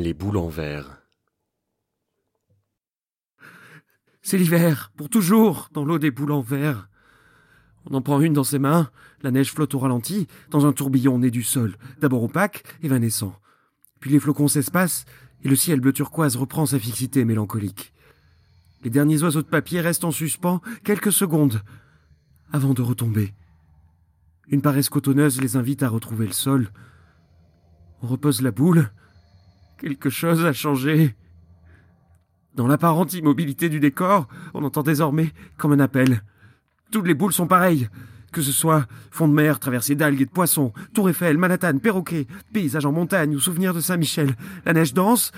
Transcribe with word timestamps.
Les 0.00 0.14
boules 0.14 0.38
en 0.38 0.48
verre. 0.48 1.02
C'est 4.22 4.38
l'hiver, 4.38 4.90
pour 4.96 5.10
toujours, 5.10 5.68
dans 5.74 5.84
l'eau 5.84 5.98
des 5.98 6.10
boules 6.10 6.32
en 6.32 6.40
verre. 6.40 6.88
On 7.84 7.92
en 7.92 8.00
prend 8.00 8.18
une 8.22 8.32
dans 8.32 8.42
ses 8.42 8.58
mains, 8.58 8.90
la 9.20 9.30
neige 9.30 9.52
flotte 9.52 9.74
au 9.74 9.78
ralenti, 9.78 10.26
dans 10.48 10.64
un 10.64 10.72
tourbillon 10.72 11.18
né 11.18 11.30
du 11.30 11.42
sol, 11.42 11.76
d'abord 12.00 12.22
opaque, 12.22 12.64
évanescent. 12.82 13.38
Puis 14.00 14.10
les 14.10 14.20
flocons 14.20 14.48
s'espacent, 14.48 15.04
et 15.44 15.50
le 15.50 15.56
ciel 15.56 15.80
bleu 15.80 15.92
turquoise 15.92 16.36
reprend 16.36 16.64
sa 16.64 16.78
fixité 16.78 17.26
mélancolique. 17.26 17.92
Les 18.82 18.88
derniers 18.88 19.22
oiseaux 19.22 19.42
de 19.42 19.48
papier 19.48 19.82
restent 19.82 20.04
en 20.04 20.12
suspens 20.12 20.62
quelques 20.82 21.12
secondes, 21.12 21.60
avant 22.54 22.72
de 22.72 22.80
retomber. 22.80 23.34
Une 24.48 24.62
paresse 24.62 24.88
cotonneuse 24.88 25.42
les 25.42 25.56
invite 25.56 25.82
à 25.82 25.90
retrouver 25.90 26.26
le 26.26 26.32
sol. 26.32 26.70
On 28.00 28.06
repose 28.06 28.40
la 28.40 28.50
boule. 28.50 28.90
Quelque 29.80 30.10
chose 30.10 30.44
a 30.44 30.52
changé. 30.52 31.16
Dans 32.54 32.66
l'apparente 32.66 33.14
immobilité 33.14 33.70
du 33.70 33.80
décor, 33.80 34.28
on 34.52 34.62
entend 34.62 34.82
désormais 34.82 35.32
comme 35.56 35.72
un 35.72 35.80
appel. 35.80 36.22
Toutes 36.90 37.06
les 37.06 37.14
boules 37.14 37.32
sont 37.32 37.46
pareilles. 37.46 37.88
Que 38.30 38.42
ce 38.42 38.52
soit 38.52 38.86
fond 39.10 39.26
de 39.26 39.32
mer, 39.32 39.58
traversée 39.58 39.94
d'algues 39.94 40.20
et 40.20 40.26
de 40.26 40.30
poissons, 40.30 40.72
Tour 40.92 41.08
Eiffel, 41.08 41.38
Manhattan, 41.38 41.78
perroquet, 41.78 42.26
paysage 42.52 42.84
en 42.84 42.92
montagne 42.92 43.34
ou 43.34 43.40
souvenir 43.40 43.72
de 43.72 43.80
Saint-Michel, 43.80 44.36
la 44.66 44.72
neige 44.72 44.94
danse, 44.94 45.32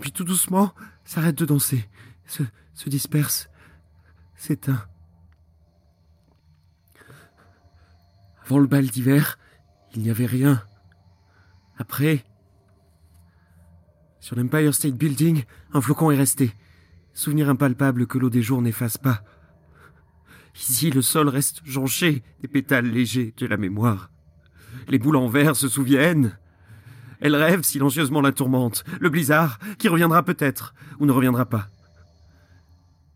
puis 0.00 0.12
tout 0.12 0.22
doucement 0.22 0.72
s'arrête 1.04 1.38
de 1.38 1.46
danser, 1.46 1.88
se, 2.26 2.44
se 2.74 2.88
disperse, 2.90 3.48
s'éteint. 4.36 4.84
Avant 8.44 8.60
le 8.60 8.66
bal 8.66 8.86
d'hiver, 8.86 9.38
il 9.94 10.02
n'y 10.02 10.10
avait 10.10 10.26
rien. 10.26 10.62
Après, 11.76 12.24
sur 14.28 14.36
l'Empire 14.36 14.74
State 14.74 14.92
Building, 14.92 15.44
un 15.72 15.80
flocon 15.80 16.10
est 16.10 16.16
resté. 16.18 16.52
Souvenir 17.14 17.48
impalpable 17.48 18.06
que 18.06 18.18
l'eau 18.18 18.28
des 18.28 18.42
jours 18.42 18.60
n'efface 18.60 18.98
pas. 18.98 19.22
Ici, 20.54 20.90
le 20.90 21.00
sol 21.00 21.30
reste 21.30 21.62
jonché 21.64 22.22
des 22.42 22.48
pétales 22.48 22.90
légers 22.90 23.32
de 23.38 23.46
la 23.46 23.56
mémoire. 23.56 24.10
Les 24.86 24.98
boules 24.98 25.16
en 25.16 25.28
verre 25.28 25.56
se 25.56 25.66
souviennent. 25.66 26.36
Elles 27.20 27.36
rêvent 27.36 27.62
silencieusement 27.62 28.20
la 28.20 28.32
tourmente, 28.32 28.84
le 29.00 29.08
blizzard, 29.08 29.58
qui 29.78 29.88
reviendra 29.88 30.22
peut-être, 30.22 30.74
ou 31.00 31.06
ne 31.06 31.12
reviendra 31.12 31.46
pas. 31.46 31.68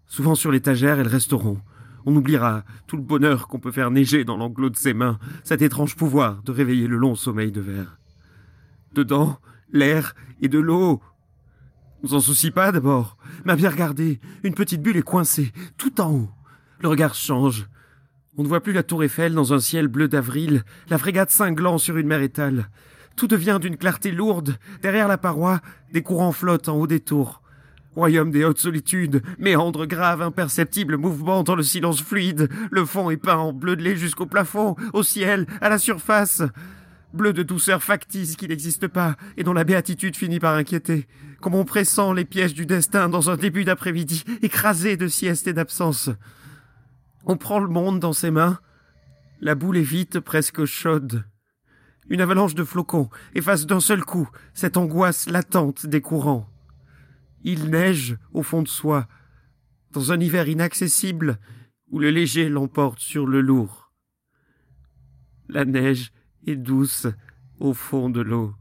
Souvent 0.06 0.34
sur 0.34 0.50
l'étagère, 0.50 0.98
elles 0.98 1.08
resteront. 1.08 1.60
On 2.06 2.16
oubliera 2.16 2.64
tout 2.86 2.96
le 2.96 3.02
bonheur 3.02 3.48
qu'on 3.48 3.60
peut 3.60 3.70
faire 3.70 3.90
neiger 3.90 4.24
dans 4.24 4.38
l'enclos 4.38 4.70
de 4.70 4.76
ses 4.76 4.94
mains, 4.94 5.18
cet 5.44 5.60
étrange 5.60 5.94
pouvoir 5.94 6.42
de 6.42 6.52
réveiller 6.52 6.86
le 6.86 6.96
long 6.96 7.16
sommeil 7.16 7.52
de 7.52 7.60
verre. 7.60 7.98
Dedans, 8.94 9.38
l'air 9.72 10.14
et 10.40 10.48
de 10.48 10.58
l'eau. 10.58 11.00
On 12.02 12.08
s'en 12.08 12.20
soucie 12.20 12.50
pas 12.50 12.72
d'abord. 12.72 13.16
Mais 13.44 13.56
bien 13.56 13.70
regardé, 13.70 14.20
une 14.42 14.54
petite 14.54 14.82
bulle 14.82 14.96
est 14.96 15.02
coincée, 15.02 15.52
tout 15.76 16.00
en 16.00 16.12
haut. 16.12 16.30
Le 16.80 16.88
regard 16.88 17.14
change. 17.14 17.66
On 18.36 18.42
ne 18.42 18.48
voit 18.48 18.62
plus 18.62 18.72
la 18.72 18.82
tour 18.82 19.04
Eiffel 19.04 19.34
dans 19.34 19.52
un 19.52 19.60
ciel 19.60 19.88
bleu 19.88 20.08
d'avril, 20.08 20.64
la 20.88 20.98
frégate 20.98 21.30
cinglant 21.30 21.78
sur 21.78 21.96
une 21.98 22.06
mer 22.06 22.22
étale. 22.22 22.70
Tout 23.14 23.26
devient 23.26 23.58
d'une 23.60 23.76
clarté 23.76 24.10
lourde. 24.10 24.56
Derrière 24.80 25.06
la 25.06 25.18
paroi, 25.18 25.60
des 25.92 26.02
courants 26.02 26.32
flottent 26.32 26.68
en 26.68 26.76
haut 26.76 26.86
des 26.86 27.00
tours. 27.00 27.42
Royaume 27.94 28.30
des 28.30 28.44
hautes 28.44 28.58
solitudes, 28.58 29.22
méandre 29.38 29.84
grave, 29.84 30.22
imperceptible 30.22 30.96
mouvement 30.96 31.42
dans 31.42 31.54
le 31.54 31.62
silence 31.62 32.00
fluide, 32.00 32.48
le 32.70 32.86
fond 32.86 33.10
est 33.10 33.18
peint 33.18 33.36
en 33.36 33.52
bleu 33.52 33.76
de 33.76 33.82
lait 33.82 33.96
jusqu'au 33.96 34.24
plafond, 34.24 34.76
au 34.94 35.02
ciel, 35.02 35.46
à 35.60 35.68
la 35.68 35.76
surface. 35.76 36.42
Bleu 37.12 37.34
de 37.34 37.42
douceur 37.42 37.82
factice 37.82 38.36
qui 38.36 38.48
n'existe 38.48 38.88
pas 38.88 39.16
et 39.36 39.44
dont 39.44 39.52
la 39.52 39.64
béatitude 39.64 40.16
finit 40.16 40.40
par 40.40 40.54
inquiéter. 40.54 41.06
Comme 41.40 41.54
on 41.54 41.64
pressent 41.64 42.14
les 42.14 42.24
pièges 42.24 42.54
du 42.54 42.64
destin 42.64 43.08
dans 43.08 43.28
un 43.28 43.36
début 43.36 43.64
d'après-midi, 43.64 44.24
écrasé 44.40 44.96
de 44.96 45.08
sieste 45.08 45.46
et 45.46 45.52
d'absence. 45.52 46.08
On 47.24 47.36
prend 47.36 47.58
le 47.58 47.68
monde 47.68 48.00
dans 48.00 48.14
ses 48.14 48.30
mains. 48.30 48.58
La 49.40 49.54
boule 49.54 49.76
est 49.76 49.82
vite, 49.82 50.20
presque 50.20 50.64
chaude. 50.64 51.24
Une 52.08 52.20
avalanche 52.20 52.54
de 52.54 52.64
flocons 52.64 53.10
efface 53.34 53.66
d'un 53.66 53.80
seul 53.80 54.02
coup 54.02 54.28
cette 54.54 54.76
angoisse 54.76 55.28
latente 55.28 55.86
des 55.86 56.00
courants. 56.00 56.48
Il 57.44 57.70
neige 57.70 58.16
au 58.32 58.42
fond 58.42 58.62
de 58.62 58.68
soi, 58.68 59.06
dans 59.90 60.12
un 60.12 60.20
hiver 60.20 60.48
inaccessible 60.48 61.38
où 61.90 61.98
le 61.98 62.10
léger 62.10 62.48
l'emporte 62.48 63.00
sur 63.00 63.26
le 63.26 63.40
lourd. 63.40 63.92
La 65.48 65.64
neige 65.64 66.12
est 66.46 66.56
douce 66.56 67.06
au 67.60 67.74
fond 67.74 68.10
de 68.10 68.20
l'eau. 68.20 68.54